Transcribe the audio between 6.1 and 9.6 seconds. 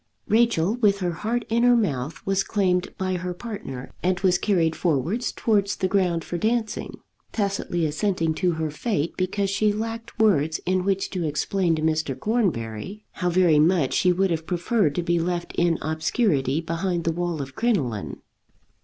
for dancing, tacitly assenting to her fate because